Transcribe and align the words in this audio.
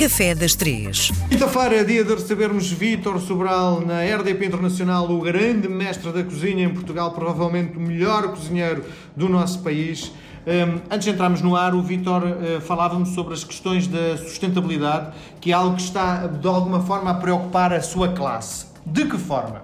Café 0.00 0.34
das 0.34 0.54
Três. 0.54 1.12
Quinta-feira 1.28 1.76
é 1.76 1.84
dia 1.84 2.02
de 2.02 2.14
recebermos 2.14 2.72
Vítor 2.72 3.20
Sobral 3.20 3.82
na 3.82 4.00
RDP 4.00 4.46
Internacional, 4.46 5.10
o 5.10 5.20
grande 5.20 5.68
mestre 5.68 6.10
da 6.10 6.24
cozinha 6.24 6.64
em 6.64 6.72
Portugal, 6.72 7.10
provavelmente 7.10 7.76
o 7.76 7.80
melhor 7.82 8.28
cozinheiro 8.28 8.82
do 9.14 9.28
nosso 9.28 9.62
país. 9.62 10.10
Um, 10.46 10.80
antes 10.90 11.04
de 11.04 11.10
entrarmos 11.10 11.42
no 11.42 11.54
ar, 11.54 11.74
o 11.74 11.82
Vítor 11.82 12.22
uh, 12.22 12.62
falava-me 12.62 13.04
sobre 13.04 13.34
as 13.34 13.44
questões 13.44 13.86
da 13.86 14.16
sustentabilidade, 14.16 15.12
que 15.38 15.50
é 15.50 15.54
algo 15.54 15.76
que 15.76 15.82
está 15.82 16.26
de 16.28 16.48
alguma 16.48 16.80
forma 16.80 17.10
a 17.10 17.14
preocupar 17.16 17.70
a 17.74 17.82
sua 17.82 18.08
classe. 18.08 18.68
De 18.86 19.04
que 19.04 19.18
forma? 19.18 19.60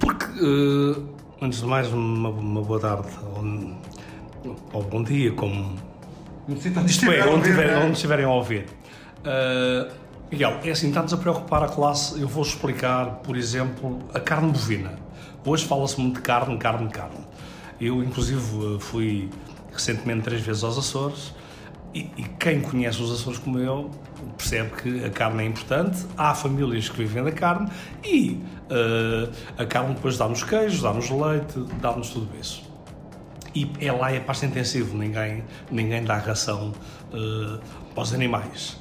Porque, 0.00 0.24
uh, 0.24 1.04
antes 1.42 1.60
de 1.60 1.66
mais, 1.66 1.92
uma, 1.92 2.30
uma 2.30 2.62
boa 2.62 2.80
tarde 2.80 3.08
ou, 3.36 4.56
ou 4.72 4.82
bom 4.82 5.02
dia, 5.02 5.30
como 5.32 5.76
isto 6.48 7.10
é, 7.10 7.26
onde, 7.26 7.44
tiver, 7.44 7.70
é? 7.70 7.78
onde 7.78 7.92
estiverem 7.92 8.24
a 8.24 8.30
ouvir. 8.30 8.66
Uh, 9.20 9.90
Miguel, 10.30 10.60
é 10.64 10.70
assim, 10.70 10.88
estamos 10.88 11.12
a 11.12 11.16
preocupar 11.16 11.62
a 11.62 11.68
classe. 11.68 12.20
Eu 12.20 12.28
vou 12.28 12.42
explicar, 12.42 13.16
por 13.16 13.36
exemplo, 13.36 13.98
a 14.14 14.20
carne 14.20 14.50
bovina. 14.50 14.98
Hoje 15.44 15.64
fala-se 15.64 16.00
muito 16.00 16.16
de 16.16 16.22
carne, 16.22 16.56
carne, 16.58 16.88
carne. 16.88 17.18
Eu, 17.80 18.02
inclusive, 18.02 18.78
fui 18.80 19.28
recentemente 19.72 20.22
três 20.22 20.40
vezes 20.40 20.64
aos 20.64 20.78
Açores 20.78 21.34
e, 21.92 22.10
e, 22.16 22.24
quem 22.38 22.60
conhece 22.60 23.00
os 23.02 23.12
Açores 23.12 23.38
como 23.38 23.58
eu 23.58 23.90
percebe 24.36 24.70
que 24.70 25.04
a 25.04 25.10
carne 25.10 25.44
é 25.44 25.46
importante. 25.46 26.06
Há 26.16 26.34
famílias 26.34 26.88
que 26.88 26.96
vivem 26.96 27.22
da 27.22 27.32
carne 27.32 27.70
e 28.04 28.40
uh, 28.70 29.30
a 29.58 29.66
carne 29.66 29.94
depois 29.94 30.16
dá-nos 30.16 30.42
queijo, 30.42 30.82
dá-nos 30.82 31.10
leite, 31.10 31.58
dá-nos 31.80 32.10
tudo 32.10 32.28
isso 32.40 32.75
e 33.56 33.70
é 33.80 33.90
lá 33.90 34.12
é 34.12 34.20
pasto 34.20 34.44
intensivo, 34.44 34.96
ninguém, 34.96 35.42
ninguém 35.70 36.04
dá 36.04 36.18
ração 36.18 36.74
uh, 37.12 37.58
para 37.94 38.02
os 38.02 38.12
animais. 38.12 38.76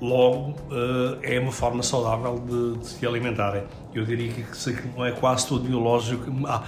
Logo, 0.00 0.50
uh, 0.50 1.18
é 1.22 1.38
uma 1.38 1.52
forma 1.52 1.82
saudável 1.82 2.38
de, 2.38 2.78
de, 2.78 2.86
se 2.86 3.06
alimentarem. 3.06 3.64
Eu 3.94 4.06
diria 4.06 4.32
que 4.32 4.88
não 4.96 5.04
é 5.04 5.12
quase 5.12 5.46
tudo 5.46 5.68
biológico, 5.68 6.24
ah, 6.46 6.64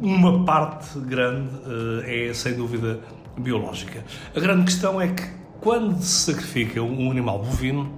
uma 0.00 0.44
parte 0.44 0.98
grande 1.00 1.54
uh, 1.56 2.02
é 2.04 2.34
sem 2.34 2.54
dúvida 2.54 3.00
biológica. 3.38 4.04
A 4.36 4.38
grande 4.38 4.64
questão 4.64 5.00
é 5.00 5.08
que 5.08 5.22
quando 5.58 6.00
se 6.02 6.32
sacrifica 6.32 6.82
um 6.82 7.10
animal 7.10 7.38
bovino, 7.38 7.90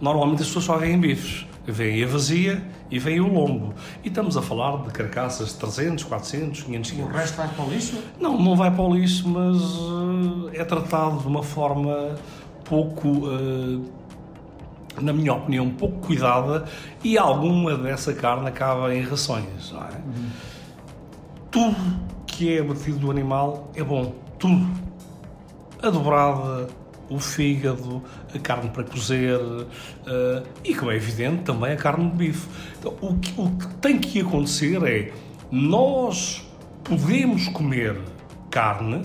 normalmente 0.00 0.42
as 0.42 0.48
pessoas 0.48 0.64
só 0.64 0.76
veem 0.76 0.98
bifes 0.98 1.46
vem 1.66 2.02
a 2.02 2.06
vazia 2.06 2.62
e 2.90 2.98
vem 2.98 3.20
o 3.20 3.32
lombo. 3.32 3.74
E 4.02 4.08
estamos 4.08 4.36
a 4.36 4.42
falar 4.42 4.82
de 4.82 4.90
carcaças 4.90 5.48
de 5.48 5.54
300, 5.56 6.04
400, 6.04 6.62
500 6.62 6.90
quilos. 6.90 7.10
O 7.10 7.12
resto 7.12 7.36
vai 7.36 7.48
para 7.48 7.64
o 7.64 7.70
lixo? 7.70 8.02
Não, 8.20 8.40
não 8.40 8.56
vai 8.56 8.70
para 8.70 8.82
o 8.82 8.94
lixo, 8.94 9.28
mas 9.28 9.56
uh, 9.56 10.50
é 10.52 10.64
tratado 10.64 11.18
de 11.18 11.26
uma 11.26 11.42
forma 11.42 12.16
pouco, 12.64 13.08
uh, 13.08 13.84
na 15.00 15.12
minha 15.12 15.34
opinião, 15.34 15.70
pouco 15.70 16.06
cuidada 16.06 16.64
e 17.04 17.16
alguma 17.16 17.76
dessa 17.76 18.12
carne 18.12 18.48
acaba 18.48 18.94
em 18.94 19.02
rações. 19.02 19.70
Não 19.72 19.80
é? 19.80 19.84
Uhum. 19.84 20.30
Tudo 21.50 21.76
que 22.26 22.56
é 22.56 22.60
abatido 22.60 22.98
do 22.98 23.10
animal 23.10 23.70
é 23.74 23.84
bom. 23.84 24.14
Tudo. 24.38 24.66
A 25.82 25.90
dobrada, 25.90 26.68
o 27.14 27.18
fígado, 27.18 28.02
a 28.34 28.38
carne 28.38 28.70
para 28.70 28.84
cozer 28.84 29.38
uh, 29.38 30.42
e, 30.64 30.74
como 30.74 30.90
é 30.90 30.96
evidente, 30.96 31.42
também 31.42 31.72
a 31.72 31.76
carne 31.76 32.10
de 32.10 32.16
bife. 32.16 32.48
Então, 32.78 32.94
o 33.00 33.16
que, 33.18 33.34
o 33.40 33.50
que 33.50 33.66
tem 33.76 33.98
que 33.98 34.20
acontecer 34.20 34.82
é 34.84 35.12
nós 35.50 36.46
podemos 36.82 37.48
comer 37.48 37.98
carne, 38.50 39.02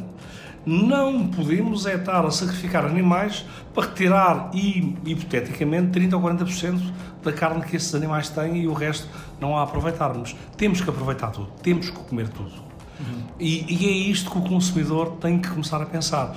não 0.65 1.27
podemos 1.27 1.85
é 1.85 1.95
estar 1.95 2.25
a 2.25 2.31
sacrificar 2.31 2.85
animais 2.85 3.45
para 3.73 3.87
retirar, 3.87 4.51
hipoteticamente, 4.53 5.91
30 5.91 6.17
ou 6.17 6.21
40% 6.21 6.81
da 7.23 7.31
carne 7.31 7.63
que 7.63 7.75
esses 7.75 7.93
animais 7.95 8.29
têm 8.29 8.57
e 8.57 8.67
o 8.67 8.73
resto 8.73 9.07
não 9.39 9.57
a 9.57 9.63
aproveitarmos. 9.63 10.35
Temos 10.57 10.81
que 10.81 10.89
aproveitar 10.89 11.31
tudo, 11.31 11.49
temos 11.61 11.89
que 11.89 11.97
comer 11.97 12.27
tudo. 12.29 12.51
Uhum. 12.99 13.23
E, 13.39 13.65
e 13.73 13.87
é 13.87 13.91
isto 13.91 14.29
que 14.31 14.37
o 14.37 14.41
consumidor 14.41 15.11
tem 15.21 15.39
que 15.39 15.47
começar 15.49 15.81
a 15.81 15.85
pensar. 15.85 16.35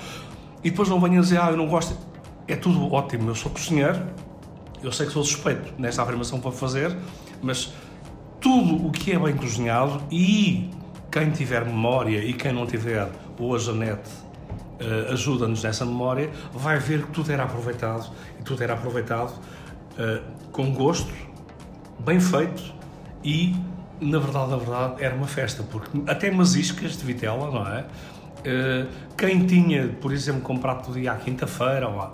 E 0.63 0.69
depois 0.69 0.89
não 0.89 0.99
venham 0.99 1.21
dizer, 1.21 1.39
ah, 1.39 1.49
eu 1.49 1.57
não 1.57 1.67
gosto. 1.67 1.97
É 2.47 2.55
tudo 2.55 2.93
ótimo, 2.93 3.29
eu 3.29 3.35
sou 3.35 3.51
cozinheiro, 3.51 4.01
eu 4.83 4.91
sei 4.91 5.05
que 5.05 5.13
sou 5.13 5.23
suspeito 5.23 5.73
nesta 5.77 6.01
afirmação 6.03 6.39
para 6.39 6.51
fazer, 6.51 6.95
mas 7.41 7.73
tudo 8.39 8.87
o 8.87 8.91
que 8.91 9.11
é 9.11 9.19
bem 9.19 9.35
cozinhado 9.35 10.01
e 10.11 10.69
quem 11.11 11.29
tiver 11.31 11.63
memória 11.65 12.23
e 12.23 12.33
quem 12.33 12.51
não 12.51 12.65
tiver, 12.65 13.07
ou 13.37 13.55
a 13.55 13.59
Janete 13.59 14.09
uh, 14.81 15.13
ajuda-nos 15.13 15.63
nessa 15.63 15.85
memória, 15.85 16.31
vai 16.51 16.79
ver 16.79 17.03
que 17.03 17.11
tudo 17.11 17.31
era 17.31 17.43
aproveitado 17.43 18.11
e 18.39 18.43
tudo 18.43 18.63
era 18.63 18.73
aproveitado 18.73 19.31
uh, 19.31 20.23
com 20.51 20.73
gosto, 20.73 21.13
bem 21.99 22.19
feito 22.19 22.73
e, 23.23 23.55
na 23.99 24.17
verdade, 24.17 24.49
na 24.49 24.57
verdade, 24.57 25.03
era 25.03 25.15
uma 25.15 25.27
festa, 25.27 25.63
porque 25.63 26.01
até 26.07 26.31
umas 26.31 26.55
iscas 26.55 26.97
de 26.97 27.05
vitela, 27.05 27.51
não 27.51 27.67
é? 27.67 27.85
Eh, 28.43 28.85
quem 29.17 29.45
tinha, 29.45 29.87
por 30.01 30.11
exemplo, 30.11 30.41
comprado 30.41 30.85
tudo 30.85 30.99
dia 30.99 31.11
à 31.11 31.15
quinta-feira 31.15 31.87
ou 31.87 31.99
à, 31.99 32.11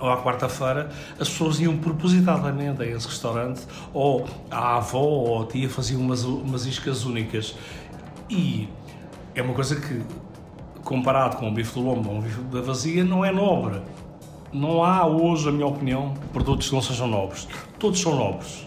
ou 0.00 0.10
à 0.10 0.22
quarta-feira, 0.22 0.90
as 1.20 1.28
pessoas 1.28 1.60
iam 1.60 1.76
propositadamente 1.76 2.82
a 2.82 2.86
esse 2.86 3.06
restaurante, 3.06 3.62
ou 3.92 4.26
a 4.50 4.76
avó 4.76 4.98
ou 5.00 5.42
a 5.42 5.46
tia 5.46 5.68
faziam 5.68 6.00
umas, 6.00 6.24
umas 6.24 6.66
iscas 6.66 7.04
únicas. 7.04 7.54
E 8.28 8.68
é 9.34 9.42
uma 9.42 9.54
coisa 9.54 9.76
que, 9.76 10.02
comparado 10.82 11.36
com 11.36 11.48
o 11.48 11.52
bife 11.52 11.74
do 11.74 11.80
lombo 11.80 12.10
ou 12.10 12.18
o 12.18 12.22
bife 12.22 12.40
da 12.42 12.60
vazia, 12.60 13.04
não 13.04 13.24
é 13.24 13.30
nobre. 13.30 13.80
Não 14.52 14.84
há 14.84 15.06
hoje, 15.06 15.46
na 15.46 15.52
minha 15.52 15.66
opinião, 15.66 16.12
produtos 16.32 16.68
que 16.68 16.74
não 16.74 16.82
sejam 16.82 17.06
nobres. 17.06 17.48
Todos 17.78 18.00
são 18.00 18.14
nobres. 18.14 18.66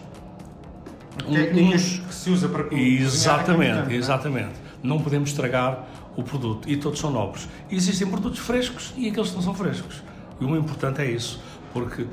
Técnicas 1.32 2.00
que 2.06 2.14
se 2.14 2.30
usa 2.30 2.48
para 2.48 2.74
Exatamente, 2.74 3.92
é? 3.92 3.96
exatamente. 3.96 4.54
Não 4.82 4.98
podemos 4.98 5.30
estragar 5.30 5.86
o 6.16 6.22
produto 6.22 6.68
e 6.68 6.76
todos 6.76 6.98
são 6.98 7.10
novos. 7.10 7.48
E 7.70 7.76
existem 7.76 8.06
produtos 8.06 8.38
frescos 8.38 8.92
e 8.96 9.08
aqueles 9.08 9.30
que 9.30 9.36
não 9.36 9.42
são 9.42 9.54
frescos. 9.54 10.02
E 10.40 10.44
o 10.44 10.56
importante 10.56 11.00
é 11.00 11.10
isso, 11.10 11.40
porque 11.72 12.06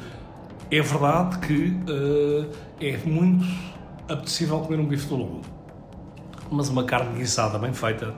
é 0.72 0.82
verdade 0.82 1.40
que 1.40 1.78
uh, 1.90 2.50
é 2.80 2.98
muito 3.06 3.46
apetecível 4.10 4.60
comer 4.60 4.80
um 4.80 4.86
bife 4.86 5.08
do 5.08 5.16
lombo, 5.16 5.42
mas 6.52 6.70
uma 6.70 6.84
carne 6.84 7.18
guisada 7.18 7.58
bem 7.58 7.74
feita 7.74 8.14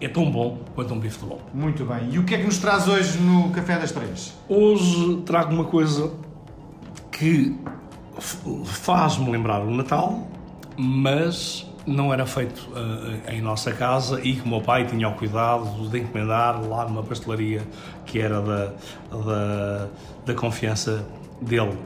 é 0.00 0.08
tão 0.08 0.30
bom 0.30 0.58
quanto 0.74 0.94
um 0.94 0.98
bife 0.98 1.18
de 1.18 1.26
lombo. 1.26 1.42
Muito 1.52 1.84
bem. 1.84 2.08
E 2.12 2.18
o 2.18 2.24
que 2.24 2.34
é 2.34 2.38
que 2.38 2.44
nos 2.44 2.58
traz 2.58 2.88
hoje 2.88 3.18
no 3.18 3.50
Café 3.50 3.78
das 3.78 3.92
Três? 3.92 4.34
Hoje 4.48 5.22
trago 5.26 5.52
uma 5.52 5.64
coisa 5.64 6.12
que 7.10 7.56
faz-me 8.64 9.30
lembrar 9.30 9.60
o 9.60 9.70
Natal, 9.70 10.26
mas 10.76 11.66
não 11.86 12.12
era 12.12 12.26
feito 12.26 12.68
uh, 12.70 13.30
em 13.30 13.40
nossa 13.40 13.72
casa 13.72 14.20
e 14.22 14.36
que 14.36 14.42
o 14.42 14.48
meu 14.48 14.60
pai 14.60 14.86
tinha 14.86 15.08
o 15.08 15.14
cuidado 15.14 15.88
de 15.88 15.98
encomendar 15.98 16.60
lá 16.62 16.86
numa 16.86 17.02
pastelaria 17.02 17.62
que 18.06 18.20
era 18.20 18.40
da, 18.40 18.72
da, 19.10 19.88
da 20.26 20.34
confiança 20.34 21.06
dele, 21.40 21.76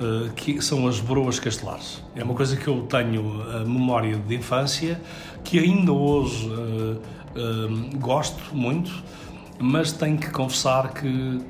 uh, 0.00 0.30
que 0.34 0.60
são 0.60 0.86
as 0.86 1.00
broas 1.00 1.38
castelares. 1.38 2.02
É 2.16 2.24
uma 2.24 2.34
coisa 2.34 2.56
que 2.56 2.68
eu 2.68 2.82
tenho 2.82 3.42
a 3.50 3.60
memória 3.60 4.16
de 4.16 4.34
infância, 4.34 5.00
que 5.44 5.58
ainda 5.58 5.92
hoje 5.92 6.48
uh, 6.48 7.98
gosto 7.98 8.54
muito, 8.54 8.92
mas 9.58 9.92
tenho 9.92 10.18
que 10.18 10.30
confessar 10.30 10.92
que 10.92 11.40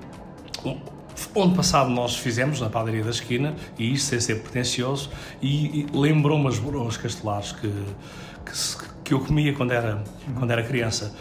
Onde 1.35 1.55
passado 1.55 1.91
nós 1.91 2.17
fizemos, 2.17 2.61
na 2.61 2.69
padaria 2.69 3.03
da 3.03 3.11
esquina, 3.11 3.55
e 3.79 3.93
isso 3.93 4.07
sem 4.07 4.21
ser 4.21 4.43
pretencioso, 4.43 5.11
e, 5.43 5.81
e 5.81 5.87
lembrou-me 5.93 6.49
as 6.49 6.59
broas 6.59 6.97
castelares 6.97 7.53
que, 7.53 7.69
que, 7.69 8.87
que, 9.05 9.15
eu 9.15 9.21
comia 9.21 9.53
quando 9.53 9.73
era, 9.73 10.03
quando 10.39 10.51
era 10.51 10.63
criança. 10.63 11.15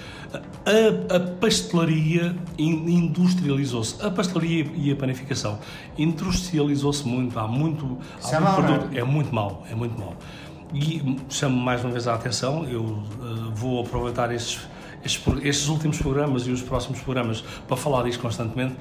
A, 0.65 1.15
a 1.15 1.19
pastelaria 1.19 2.35
industrializou-se. 2.57 4.03
A 4.05 4.11
pastelaria 4.11 4.69
e 4.75 4.91
a 4.91 4.95
panificação 4.95 5.59
industrializou-se 5.97 7.07
muito. 7.07 7.39
Há 7.39 7.47
muito. 7.47 7.97
Há 8.23 8.35
é, 8.35 8.39
muito 8.39 8.55
produto, 8.55 8.97
é 8.97 9.03
muito 9.03 9.33
mau, 9.33 9.65
é 9.69 9.75
muito 9.75 9.97
mau. 9.97 10.15
E 10.73 11.17
chamo 11.29 11.57
mais 11.57 11.83
uma 11.83 11.91
vez 11.91 12.07
a 12.07 12.15
atenção, 12.15 12.65
eu 12.65 12.81
uh, 12.81 13.51
vou 13.53 13.81
aproveitar 13.81 14.33
estes, 14.33 14.67
estes, 15.03 15.25
estes, 15.43 15.69
últimos 15.69 15.97
programas 15.97 16.45
e 16.45 16.51
os 16.51 16.61
próximos 16.61 16.99
programas 16.99 17.41
para 17.65 17.77
falar 17.77 18.03
disto 18.03 18.19
constantemente, 18.19 18.75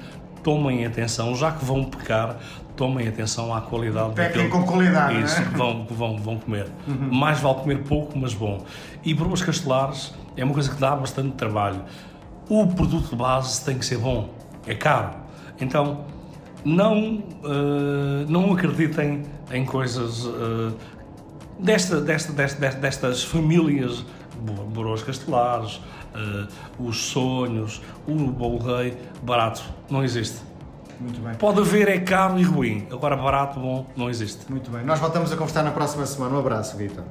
tomem 0.47 0.85
atenção, 0.85 1.35
já 1.35 1.51
que 1.51 1.65
vão 1.65 1.83
pecar, 1.83 2.37
tomem 2.73 3.05
atenção 3.05 3.53
à 3.53 3.59
qualidade 3.59 4.13
Pequem 4.13 4.49
com 4.49 4.63
qualidade, 4.63 5.21
isso, 5.21 5.41
é? 5.41 5.43
vão, 5.43 5.85
vão, 5.85 6.17
vão 6.17 6.39
comer. 6.39 6.67
Uhum. 6.87 7.13
Mais 7.13 7.41
vale 7.41 7.55
comer 7.55 7.79
pouco, 7.79 8.17
mas 8.17 8.33
bom. 8.33 8.63
E 9.03 9.13
broas 9.13 9.41
castelares 9.41 10.13
é 10.37 10.45
uma 10.45 10.53
coisa 10.53 10.73
que 10.73 10.79
dá 10.79 10.95
bastante 10.95 11.31
trabalho. 11.31 11.81
O 12.47 12.65
produto 12.65 13.09
de 13.09 13.15
base 13.17 13.65
tem 13.65 13.77
que 13.77 13.85
ser 13.85 13.97
bom, 13.97 14.29
é 14.65 14.73
caro. 14.73 15.17
Então, 15.59 16.05
não, 16.63 17.15
uh, 17.15 18.25
não 18.29 18.53
acreditem 18.53 19.23
em 19.51 19.65
coisas 19.65 20.23
uh, 20.23 20.73
desta, 21.59 21.99
desta, 21.99 22.31
desta, 22.31 22.71
destas 22.71 23.21
famílias 23.21 24.05
broas 24.37 25.03
castelares, 25.03 25.75
uh, 26.15 26.47
os 26.79 26.97
sonhos, 27.05 27.81
o 28.07 28.13
bolo 28.13 28.57
rei, 28.57 28.97
barato, 29.21 29.63
não 29.89 30.03
existe. 30.03 30.39
Muito 30.99 31.21
bem. 31.21 31.35
Pode 31.35 31.59
haver 31.59 31.87
é 31.89 31.99
caro 31.99 32.39
e 32.39 32.43
ruim. 32.43 32.87
Agora 32.91 33.15
barato, 33.15 33.59
bom, 33.59 33.85
não 33.95 34.09
existe. 34.09 34.49
Muito 34.51 34.71
bem. 34.71 34.83
Nós 34.83 34.99
voltamos 34.99 35.31
a 35.31 35.37
conversar 35.37 35.63
na 35.63 35.71
próxima 35.71 36.05
semana. 36.05 36.35
Um 36.35 36.39
abraço, 36.39 36.75
Vitor. 36.75 37.03